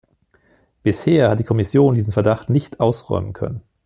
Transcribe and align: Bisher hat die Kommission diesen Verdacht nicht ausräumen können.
Bisher 0.81 1.29
hat 1.29 1.37
die 1.39 1.43
Kommission 1.43 1.93
diesen 1.93 2.11
Verdacht 2.11 2.49
nicht 2.49 2.79
ausräumen 2.79 3.33
können. 3.33 3.61